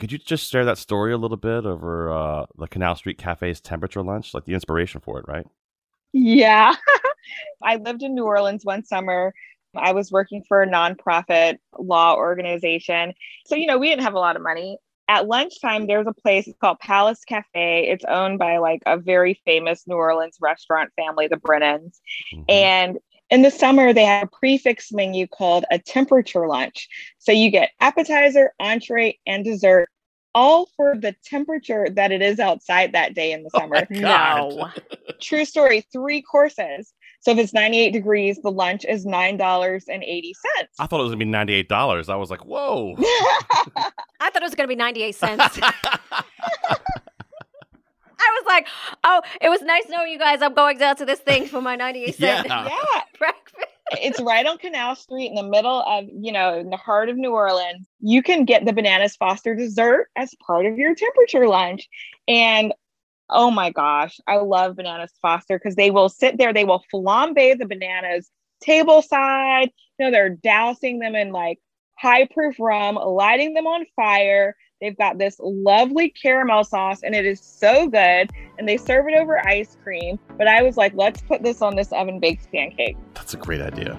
[0.00, 3.60] Could you just share that story a little bit over uh, the Canal Street Cafe's
[3.60, 5.46] temperature lunch, like the inspiration for it, right?
[6.12, 6.74] Yeah.
[7.62, 9.32] I lived in New Orleans one summer.
[9.76, 13.12] I was working for a nonprofit law organization.
[13.46, 14.78] So, you know, we didn't have a lot of money.
[15.08, 17.88] At lunchtime, there's a place it's called Palace Cafe.
[17.88, 22.00] It's owned by like a very famous New Orleans restaurant family, the Brennans.
[22.32, 22.44] Mhm.
[22.48, 22.98] And
[23.30, 26.88] in the summer, they have a prix fixe menu called a temperature lunch.
[27.18, 29.88] So you get appetizer, entree, and dessert,
[30.34, 33.86] all for the temperature that it is outside that day in the summer.
[33.90, 34.70] No.
[35.20, 36.92] True story, three courses.
[37.22, 40.32] So if it's 98 degrees, the lunch is $9.80.
[40.78, 42.08] I thought it was gonna be ninety eight dollars.
[42.08, 42.94] I was like, whoa.
[42.98, 45.58] I thought it was going to be 98 cents.
[48.24, 48.68] I was like,
[49.04, 50.42] oh, it was nice knowing you guys.
[50.42, 52.68] I'm going down to this thing for my 98 cent Yeah.
[52.68, 53.00] yeah.
[53.18, 53.66] breakfast.
[54.00, 57.16] it's right on Canal Street in the middle of, you know, in the heart of
[57.16, 57.86] New Orleans.
[58.00, 61.88] You can get the Bananas Foster dessert as part of your temperature lunch.
[62.28, 62.72] And
[63.32, 67.58] oh my gosh, I love Bananas Foster because they will sit there, they will flambe
[67.58, 68.30] the bananas
[68.62, 69.70] table side.
[69.98, 71.58] You know, they're dousing them in like
[71.98, 74.56] high proof rum, lighting them on fire.
[74.80, 78.30] They've got this lovely caramel sauce and it is so good.
[78.58, 80.18] And they serve it over ice cream.
[80.36, 82.96] But I was like, let's put this on this oven baked pancake.
[83.14, 83.98] That's a great idea.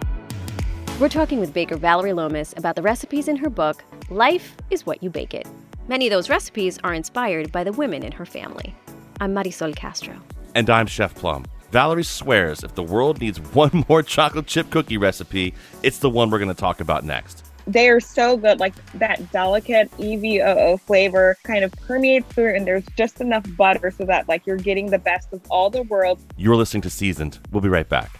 [0.99, 5.01] We're talking with baker Vallery Lomas about the recipes in her book, Life is What
[5.01, 5.47] You Bake It.
[5.87, 8.75] Many of those recipes are inspired by the women in her family.
[9.23, 10.15] I'm Marisol Castro.
[10.53, 11.45] And I'm Chef Plum.
[11.71, 16.29] Vallery swears if the world needs one more chocolate chip cookie recipe, it's the one
[16.29, 17.45] we're going to talk about next.
[17.65, 18.59] they are so good.
[18.59, 24.03] Like that delicate EVOO flavor kind of permeates through, and there's just enough butter so
[24.03, 26.19] that like you're getting the best of all the world.
[26.35, 27.39] You're listening to Seasoned.
[27.49, 28.19] We'll be right back.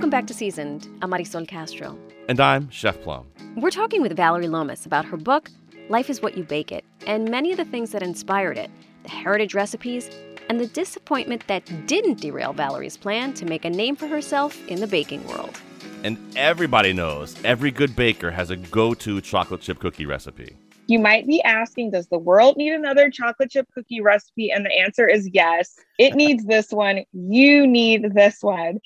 [0.00, 0.88] Welcome back to Seasoned.
[1.02, 1.94] I'm Marisol Castro.
[2.26, 3.26] And I'm Chef Plum.
[3.56, 5.50] We're talking with Vallery Lomas about her book,
[5.90, 8.70] Life is What You Bake It, and many of the things that inspired it
[9.02, 10.08] the heritage recipes,
[10.48, 14.80] and the disappointment that didn't derail Vallery's plan to make a name for herself in
[14.80, 15.60] the baking world.
[16.02, 20.56] And everybody knows every good baker has a go to chocolate chip cookie recipe.
[20.86, 24.50] You might be asking, does the world need another chocolate chip cookie recipe?
[24.50, 25.74] And the answer is yes.
[25.98, 27.04] It needs this one.
[27.12, 28.80] You need this one.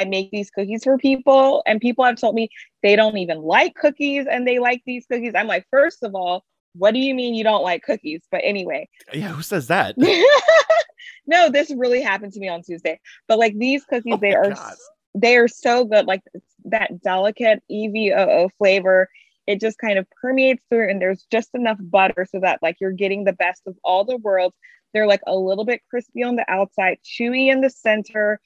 [0.00, 2.48] I make these cookies for people, and people have told me
[2.82, 5.32] they don't even like cookies and they like these cookies.
[5.34, 6.44] I'm like, first of all,
[6.76, 8.22] what do you mean you don't like cookies?
[8.30, 9.94] But anyway, Yeah, who says that?
[11.26, 13.00] no, this really happened to me on Tuesday.
[13.28, 14.74] But like these cookies, Oh they are God.
[15.14, 16.06] they are so good.
[16.06, 16.22] Like
[16.66, 19.08] that delicate EVOO flavor,
[19.46, 22.92] it just kind of permeates through, and there's just enough butter so that like you're
[22.92, 24.56] getting the best of all the worlds.
[24.92, 28.40] They're like a little bit crispy on the outside, chewy in the center,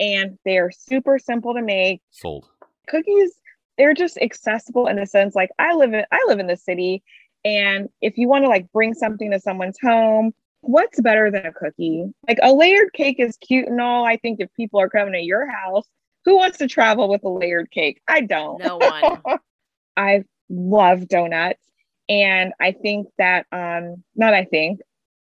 [0.00, 2.48] and they are super simple to make Sold.
[2.88, 3.32] cookies
[3.78, 7.02] they're just accessible in the sense like i live in i live in the city
[7.44, 11.52] and if you want to like bring something to someone's home what's better than a
[11.52, 15.12] cookie like a layered cake is cute and all i think if people are coming
[15.12, 15.86] to your house
[16.24, 19.38] who wants to travel with a layered cake i don't No one.
[19.96, 21.62] I love donuts.
[22.08, 24.80] And I think that um not I think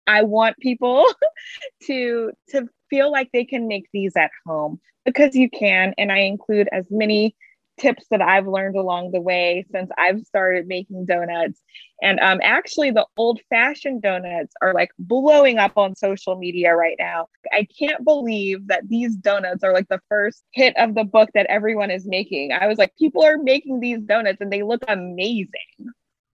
[0.07, 1.07] I want people
[1.85, 6.19] to to feel like they can make these at home because you can and I
[6.19, 7.35] include as many
[7.81, 11.61] tips that I've learned along the way since I've started making donuts.
[12.03, 16.97] And um, actually, the old fashioned donuts are like blowing up on social media right
[16.99, 17.29] now.
[17.53, 21.47] I can't believe that these donuts are like the first hit of the book that
[21.47, 22.53] everyone is making.
[22.53, 25.49] I was like, people are making these donuts and they look amazing.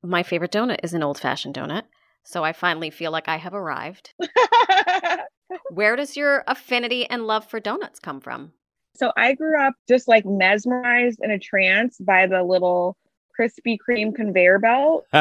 [0.03, 1.85] My favorite donut is an old fashioned donut.
[2.25, 4.13] So I finally feel like I have arrived.
[5.71, 8.53] Where does your affinity and love for donuts come from?
[8.95, 12.97] So I grew up just like mesmerized in a trance by the little
[13.39, 15.07] Krispy Kreme conveyor belt.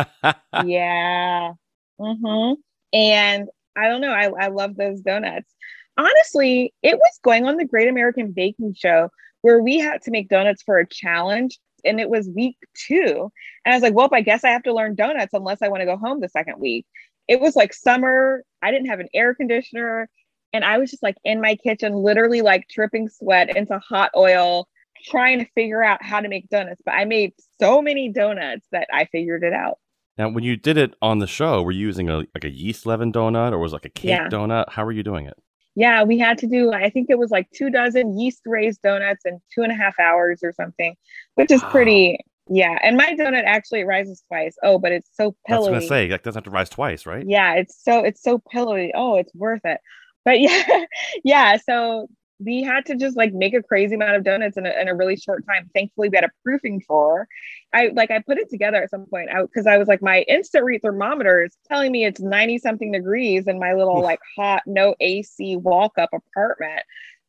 [0.63, 1.51] yeah.
[1.99, 2.53] Mm-hmm.
[2.93, 4.11] And I don't know.
[4.11, 5.53] I, I love those donuts.
[5.97, 9.09] Honestly, it was going on the Great American Baking Show
[9.41, 11.59] where we had to make donuts for a challenge.
[11.83, 13.31] And it was week two.
[13.63, 15.81] And I was like, well, I guess I have to learn donuts unless I want
[15.81, 16.85] to go home the second week.
[17.27, 18.43] It was like summer.
[18.61, 20.09] I didn't have an air conditioner.
[20.53, 24.67] And I was just like in my kitchen, literally like dripping sweat into hot oil,
[25.03, 26.81] trying to figure out how to make donuts.
[26.85, 29.79] But I made so many donuts that I figured it out.
[30.17, 32.85] Now, when you did it on the show, were you using a like a yeast
[32.85, 34.29] leaven donut or was it like a cake yeah.
[34.29, 34.69] donut?
[34.69, 35.35] How were you doing it?
[35.75, 36.71] Yeah, we had to do.
[36.71, 39.99] I think it was like two dozen yeast raised donuts in two and a half
[39.99, 40.95] hours or something,
[41.35, 41.69] which is wow.
[41.69, 42.19] pretty.
[42.47, 44.55] Yeah, and my donut actually rises twice.
[44.62, 45.69] Oh, but it's so pillowy.
[45.69, 47.25] I was gonna say that doesn't have to rise twice, right?
[47.27, 48.91] Yeah, it's so it's so pillowy.
[48.93, 49.79] Oh, it's worth it
[50.25, 50.86] but yeah,
[51.23, 51.58] yeah.
[51.58, 54.89] So we had to just like make a crazy amount of donuts in a, in
[54.89, 55.69] a really short time.
[55.73, 57.27] Thankfully, we had a proofing drawer.
[57.71, 60.21] I like I put it together at some point out because I, was like my
[60.23, 64.63] instant read thermometer is telling me it's 90 something degrees in my little like hot
[64.65, 66.81] no AC walk up apartment.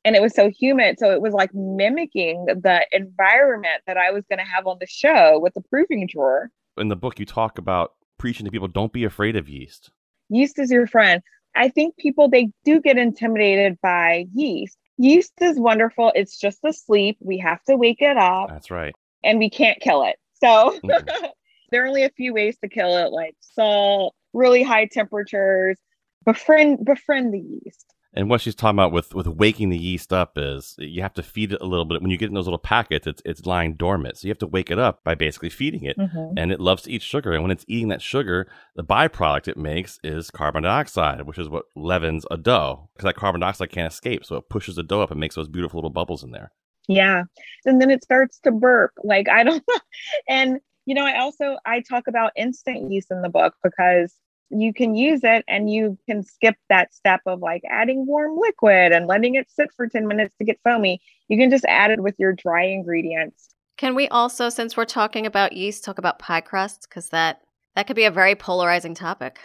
[0.06, 1.00] And it was so humid.
[1.00, 4.86] So it was like mimicking the environment that I was going to have on the
[4.86, 6.48] show with the proofing drawer.
[6.78, 9.90] In the book, you talk about preaching to people don't be afraid of yeast.
[10.28, 11.22] Yeast is your friend.
[11.56, 14.78] I think people they do get intimidated by yeast.
[14.96, 16.12] Yeast is wonderful.
[16.14, 17.16] It's just asleep.
[17.20, 18.48] We have to wake it up.
[18.48, 18.94] That's right.
[19.24, 20.16] And we can't kill it.
[20.40, 20.78] So
[21.70, 25.76] there are only a few ways to kill it, like salt, really high temperatures,
[26.24, 27.85] befriend befriend the yeast.
[28.16, 31.22] And what she's talking about with with waking the yeast up is you have to
[31.22, 32.00] feed it a little bit.
[32.00, 34.46] When you get in those little packets, it's it's lying dormant, so you have to
[34.46, 35.98] wake it up by basically feeding it.
[35.98, 36.38] Mm-hmm.
[36.38, 39.58] And it loves to eat sugar, and when it's eating that sugar, the byproduct it
[39.58, 43.92] makes is carbon dioxide, which is what leavens a dough because that carbon dioxide can't
[43.92, 46.52] escape, so it pushes the dough up and makes those beautiful little bubbles in there.
[46.88, 47.24] Yeah,
[47.66, 48.92] and then it starts to burp.
[49.04, 49.62] Like I don't,
[50.28, 54.14] and you know, I also I talk about instant yeast in the book because
[54.50, 58.92] you can use it and you can skip that step of like adding warm liquid
[58.92, 61.00] and letting it sit for 10 minutes to get foamy.
[61.28, 63.48] You can just add it with your dry ingredients.
[63.76, 66.86] Can we also, since we're talking about yeast, talk about pie crusts?
[66.86, 67.40] Because that
[67.74, 69.38] that could be a very polarizing topic.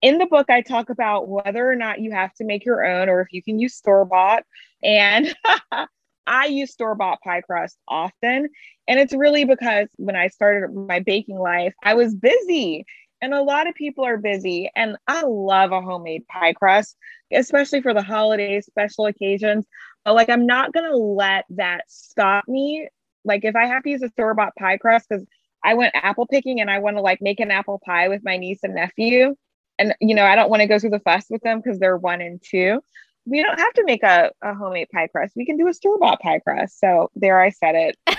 [0.00, 3.08] In the book, I talk about whether or not you have to make your own
[3.08, 4.44] or if you can use store bought.
[4.82, 5.34] And
[6.26, 8.48] I use store bought pie crust often.
[8.88, 12.84] And it's really because when I started my baking life, I was busy
[13.20, 14.70] and a lot of people are busy.
[14.76, 16.96] And I love a homemade pie crust,
[17.32, 19.66] especially for the holidays, special occasions.
[20.04, 22.88] But like, I'm not going to let that stop me.
[23.24, 25.26] Like, if I have to use a store bought pie crust, because
[25.64, 28.36] I went apple picking and I want to like make an apple pie with my
[28.36, 29.34] niece and nephew.
[29.78, 31.96] And, you know, I don't want to go through the fuss with them because they're
[31.96, 32.80] one and two.
[33.26, 35.34] We don't have to make a, a homemade pie crust.
[35.36, 36.78] We can do a store bought pie crust.
[36.78, 37.96] So there I said it.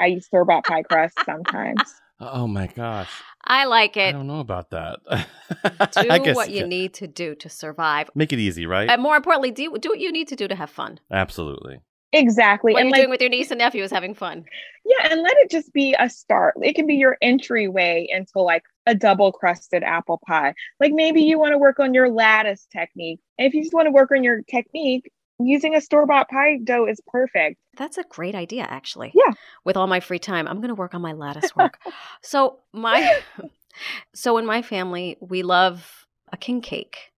[0.00, 1.94] I use store bought pie crust sometimes.
[2.18, 3.10] Oh my gosh.
[3.46, 4.08] I like it.
[4.08, 5.00] I don't know about that.
[6.24, 8.10] do what you need to do to survive.
[8.14, 8.90] Make it easy, right?
[8.90, 10.98] And more importantly, do do what you need to do to have fun.
[11.10, 11.80] Absolutely.
[12.12, 12.72] Exactly.
[12.72, 14.44] What and you're like, doing with your niece and nephew is having fun.
[14.84, 16.54] Yeah, and let it just be a start.
[16.62, 20.54] It can be your entryway into like a double crusted apple pie.
[20.80, 23.20] Like maybe you want to work on your lattice technique.
[23.38, 26.58] And if you just want to work on your technique, using a store bought pie
[26.62, 27.58] dough is perfect.
[27.76, 29.12] That's a great idea, actually.
[29.14, 29.34] Yeah.
[29.64, 31.78] With all my free time, I'm going to work on my lattice work.
[32.22, 33.20] so, my,
[34.14, 37.12] so in my family, we love a king cake.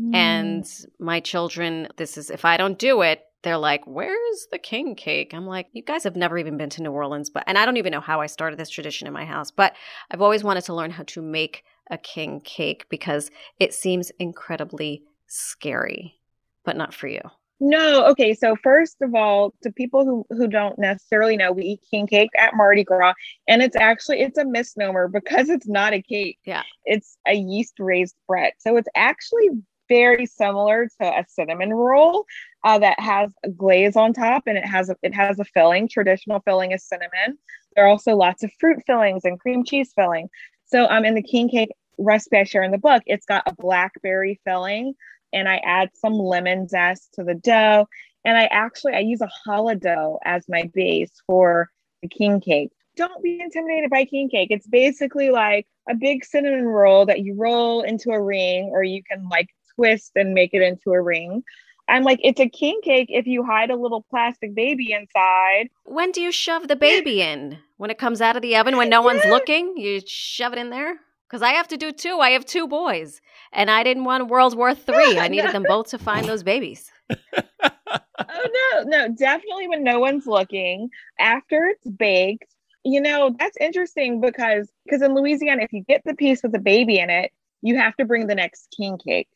[0.00, 0.14] Mm.
[0.14, 4.94] And my children, this is, if I don't do it, they're like, Where's the king
[4.94, 5.32] cake?
[5.32, 7.76] I'm like, You guys have never even been to New Orleans, but, and I don't
[7.76, 9.74] even know how I started this tradition in my house, but
[10.10, 15.04] I've always wanted to learn how to make a king cake because it seems incredibly
[15.26, 16.18] scary,
[16.64, 17.20] but not for you.
[17.66, 18.34] No, okay.
[18.34, 22.28] So first of all, to people who who don't necessarily know, we eat king cake
[22.38, 23.14] at Mardi Gras,
[23.48, 26.38] and it's actually it's a misnomer because it's not a cake.
[26.44, 28.52] Yeah, it's a yeast raised bread.
[28.58, 29.48] So it's actually
[29.88, 32.26] very similar to a cinnamon roll
[32.64, 35.88] uh, that has a glaze on top, and it has a, it has a filling.
[35.88, 37.38] Traditional filling is cinnamon.
[37.74, 40.28] There are also lots of fruit fillings and cream cheese filling.
[40.66, 43.54] So um, in the king cake recipe I share in the book, it's got a
[43.54, 44.92] blackberry filling
[45.34, 47.86] and I add some lemon zest to the dough.
[48.24, 51.68] And I actually I use a challah dough as my base for
[52.02, 52.70] the king cake.
[52.96, 54.48] Don't be intimidated by king cake.
[54.50, 59.02] It's basically like a big cinnamon roll that you roll into a ring, or you
[59.02, 61.42] can like twist and make it into a ring.
[61.88, 65.68] I'm like, it's a king cake if you hide a little plastic baby inside.
[65.84, 67.58] When do you shove the baby in?
[67.76, 70.70] When it comes out of the oven, when no one's looking, you shove it in
[70.70, 70.98] there?
[71.34, 72.20] Because I have to do two.
[72.20, 73.20] I have two boys,
[73.52, 75.18] and I didn't want World War Three.
[75.18, 76.92] I needed them both to find those babies.
[77.10, 77.74] oh
[78.20, 80.90] no, no, definitely when no one's looking.
[81.18, 82.54] After it's baked,
[82.84, 86.60] you know that's interesting because because in Louisiana, if you get the piece with the
[86.60, 87.32] baby in it,
[87.62, 89.26] you have to bring the next king cake.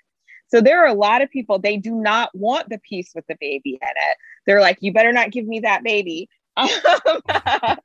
[0.46, 3.36] So there are a lot of people, they do not want the piece with the
[3.40, 4.16] baby in it.
[4.46, 6.28] They're like, you better not give me that baby.
[6.58, 6.68] Um,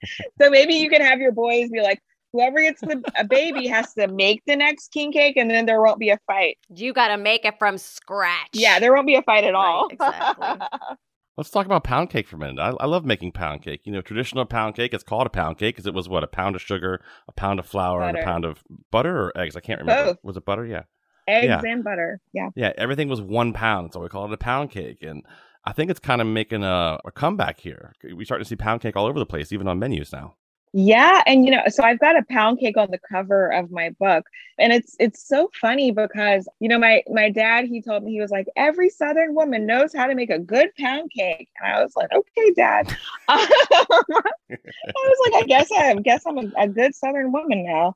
[0.42, 2.02] so maybe you can have your boys be like,
[2.34, 5.82] whoever gets the a baby has to make the next king cake and then there
[5.82, 6.58] won't be a fight.
[6.70, 8.50] You got to make it from scratch.
[8.54, 9.88] Yeah, there won't be a fight at all.
[9.92, 10.48] exactly.
[11.38, 12.60] Let's talk about pound cake for a minute.
[12.60, 13.82] I, I, love making pound cake.
[13.86, 16.28] You know, traditional pound cake, it's called a pound cake because it was what, a
[16.28, 18.10] pound of sugar, a pound of flour, butter.
[18.10, 19.56] and a pound of butter or eggs?
[19.56, 20.12] I can't remember.
[20.12, 20.20] Both.
[20.24, 20.66] Was it butter?
[20.66, 20.84] Yeah
[21.28, 21.62] eggs yeah.
[21.64, 22.20] and butter.
[22.34, 22.50] Yeah.
[22.56, 22.74] Yeah.
[22.78, 23.94] Everything was one pound.
[23.94, 25.02] So we call it a pound cake.
[25.02, 25.24] And
[25.66, 27.94] I think it's kind of making a, a comeback here.
[28.16, 30.36] We start to see pound cake all over the place, even on menus now.
[30.76, 33.92] Yeah, and you know, so I've got a pound cake on the cover of my
[34.00, 34.26] book,
[34.58, 38.20] and it's it's so funny because you know my my dad he told me he
[38.20, 41.84] was like every Southern woman knows how to make a good pound cake, and I
[41.84, 42.98] was like, okay, Dad.
[43.28, 44.28] I
[44.96, 47.96] was like, I guess I, guess I'm a, a good Southern woman now.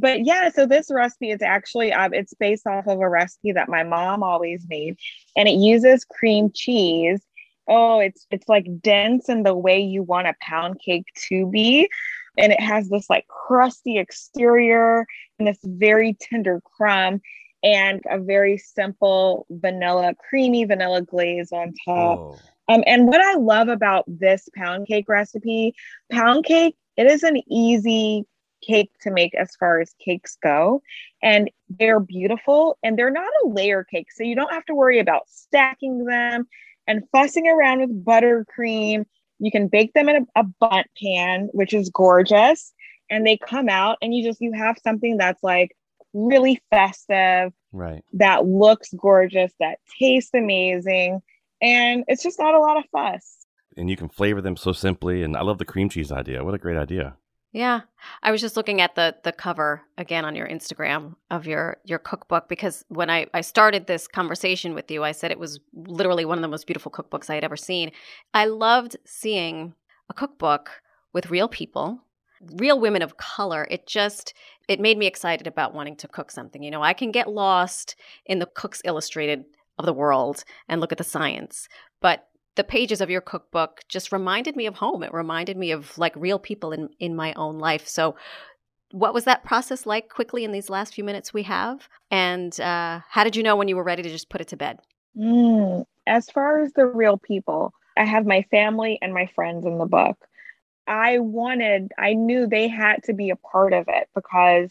[0.00, 3.68] But yeah so this recipe is actually um, it's based off of a recipe that
[3.68, 4.96] my mom always made
[5.36, 7.20] and it uses cream cheese.
[7.68, 11.88] Oh it's it's like dense in the way you want a pound cake to be
[12.36, 15.06] and it has this like crusty exterior
[15.38, 17.20] and this very tender crumb
[17.62, 22.38] and a very simple vanilla creamy vanilla glaze on top oh.
[22.68, 25.74] um, and what i love about this pound cake recipe
[26.10, 28.24] pound cake it is an easy
[28.66, 30.82] cake to make as far as cakes go.
[31.22, 34.12] And they're beautiful and they're not a layer cake.
[34.12, 36.46] So you don't have to worry about stacking them
[36.86, 39.04] and fussing around with buttercream.
[39.38, 42.72] You can bake them in a, a Bundt pan, which is gorgeous.
[43.10, 45.76] And they come out and you just you have something that's like
[46.14, 47.52] really festive.
[47.72, 48.02] Right.
[48.12, 51.20] That looks gorgeous, that tastes amazing.
[51.60, 53.46] And it's just not a lot of fuss.
[53.76, 55.22] And you can flavor them so simply.
[55.22, 56.44] And I love the cream cheese idea.
[56.44, 57.16] What a great idea.
[57.54, 57.82] Yeah.
[58.20, 62.00] I was just looking at the the cover again on your Instagram of your your
[62.00, 66.24] cookbook because when I, I started this conversation with you, I said it was literally
[66.24, 67.92] one of the most beautiful cookbooks I had ever seen.
[68.34, 69.74] I loved seeing
[70.10, 70.82] a cookbook
[71.12, 72.00] with real people,
[72.56, 73.68] real women of color.
[73.70, 74.34] It just
[74.66, 76.60] it made me excited about wanting to cook something.
[76.60, 77.94] You know, I can get lost
[78.26, 79.44] in the Cooks Illustrated
[79.78, 81.68] of the world and look at the science,
[82.00, 82.26] but
[82.56, 85.02] the pages of your cookbook just reminded me of home.
[85.02, 87.86] It reminded me of like real people in in my own life.
[87.88, 88.14] So
[88.94, 91.88] what was that process like quickly in these last few minutes we have?
[92.12, 94.56] And uh, how did you know when you were ready to just put it to
[94.56, 94.78] bed?
[95.16, 99.78] Mm, as far as the real people, I have my family and my friends in
[99.78, 100.16] the book.
[100.86, 104.70] I wanted, I knew they had to be a part of it because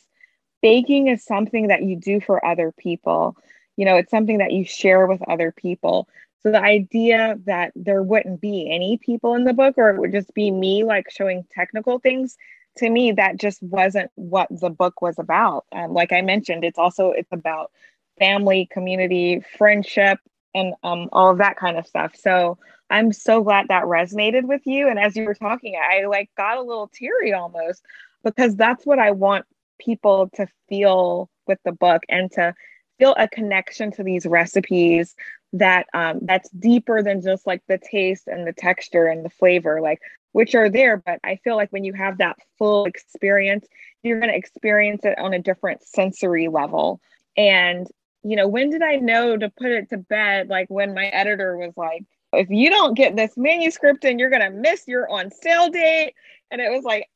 [0.61, 3.35] baking is something that you do for other people.
[3.75, 6.07] You know, it's something that you share with other people.
[6.43, 10.11] So the idea that there wouldn't be any people in the book or it would
[10.11, 12.37] just be me like showing technical things
[12.77, 15.65] to me that just wasn't what the book was about.
[15.71, 17.71] Um, like I mentioned, it's also it's about
[18.19, 20.19] family, community, friendship,
[20.53, 22.15] and um, all of that kind of stuff.
[22.15, 22.57] So
[22.89, 24.87] I'm so glad that resonated with you.
[24.89, 27.83] And as you were talking, I like got a little teary almost
[28.23, 29.45] because that's what I want
[29.79, 32.53] people to feel with the book and to
[32.99, 35.15] feel a connection to these recipes
[35.53, 39.81] that um, that's deeper than just like the taste and the texture and the flavor
[39.81, 39.99] like
[40.31, 43.67] which are there but i feel like when you have that full experience
[44.03, 47.01] you're going to experience it on a different sensory level.
[47.35, 47.87] And
[48.25, 51.57] you know when did i know to put it to bed like when my editor
[51.57, 55.29] was like if you don't get this manuscript and you're going to miss your on
[55.29, 56.13] sale date.
[56.49, 57.07] And it was like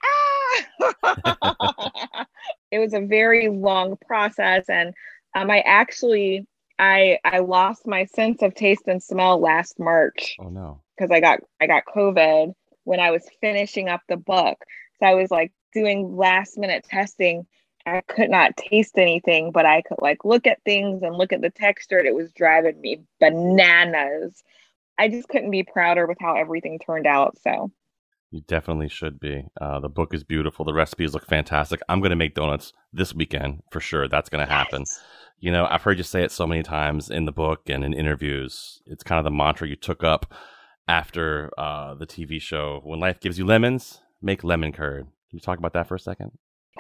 [0.84, 2.26] ah!
[2.72, 4.94] It was a very long process and
[5.36, 6.46] um, i actually
[6.80, 10.38] I I lost my sense of taste and smell last March.
[10.40, 10.82] Oh no.
[10.96, 12.54] Because I got I got COVID
[12.84, 14.64] when I was finishing up the book.
[15.00, 17.46] So I was like doing last minute testing.
[17.86, 21.42] I could not taste anything, but I could like look at things and look at
[21.42, 22.00] the texture.
[22.00, 24.44] And it was driving me bananas.
[24.98, 27.38] I just couldn't be prouder with how everything turned out.
[27.44, 27.72] So
[28.32, 29.46] you definitely should be.
[29.60, 30.66] Uh, the book is beautiful.
[30.66, 31.82] The recipes look fantastic.
[31.88, 34.08] I'm going to make donuts this weekend for sure.
[34.08, 34.82] That's going to happen.
[34.82, 35.00] Yes.
[35.40, 37.94] You know, I've heard you say it so many times in the book and in
[37.94, 38.82] interviews.
[38.86, 40.34] It's kind of the mantra you took up
[40.88, 42.82] after uh, the TV show.
[42.84, 45.04] When life gives you lemons, make lemon curd.
[45.30, 46.32] Can you talk about that for a second?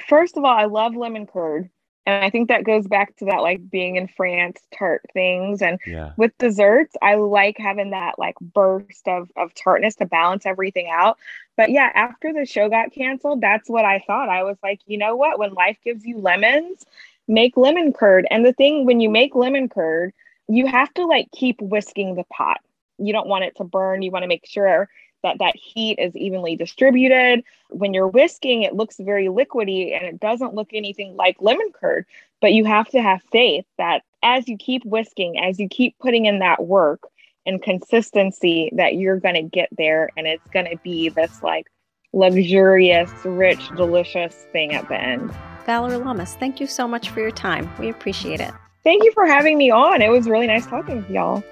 [0.07, 1.69] First of all, I love lemon curd.
[2.08, 5.62] And I think that goes back to that like being in France tart things.
[5.62, 6.14] And Yeah.
[6.16, 11.18] with desserts, I like having that like burst of, of tartness to balance everything out.
[11.58, 14.30] But yeah, after the show got canceled, that's what I thought.
[14.30, 15.38] I was like, you know what?
[15.38, 16.86] When life gives you lemons,
[17.28, 18.26] make lemon curd.
[18.32, 20.14] And the thing when you make lemon curd,
[20.47, 22.62] you have to like keep whisking the pot.
[22.99, 24.01] You don't want it to burn.
[24.01, 24.88] You want to make sure
[25.24, 27.43] that that heat is evenly distributed.
[27.70, 32.05] When you're whisking, it looks very liquidy and it doesn't look anything like lemon curd.
[32.41, 36.26] But you have to have faith that as you keep whisking, as you keep putting
[36.26, 37.01] in that work
[37.45, 41.68] and consistency, that you're going to get there and it's going to be this like
[42.13, 45.34] luxurious, rich, delicious thing at the end.
[45.65, 47.70] Vallery Lomas, thank you so much for your time.
[47.78, 48.53] We appreciate it.
[48.84, 50.01] Thank you for having me on.
[50.01, 51.43] It was really nice talking to y'all.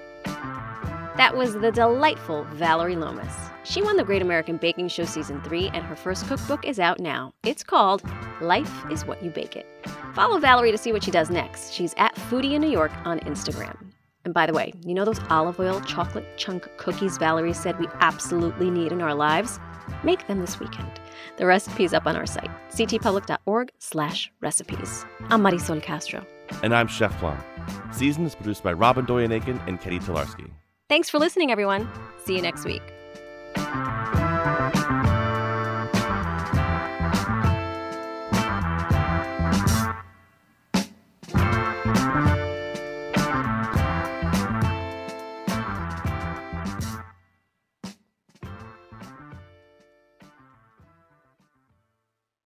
[1.16, 3.34] That was the delightful Vallery Lomas.
[3.64, 7.00] She won the Great American Baking Show Season 3, and her first cookbook is out
[7.00, 7.32] now.
[7.42, 8.02] It's called
[8.42, 9.66] Life is What You Bake It.
[10.12, 11.72] Follow Vallery to see what she does next.
[11.72, 13.78] She's at Foodie in New York on Instagram.
[14.26, 17.88] And by the way, you know those olive oil chocolate chunk cookies Vallery said we
[18.00, 19.58] absolutely need in our lives?
[20.04, 21.00] Make them this weekend.
[21.38, 25.06] The recipe's up on our site, ctpublic.org slash recipes.
[25.30, 26.26] I'm Marisol Castro.
[26.62, 27.42] And I'm Chef Plum.
[27.90, 30.50] Season is produced by Robyn Doyon-Aitken and Catie Talarski.
[30.88, 31.88] Thanks for listening, everyone.
[32.24, 32.82] See you next week.